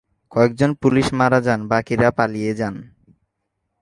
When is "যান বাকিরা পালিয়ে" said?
1.45-2.51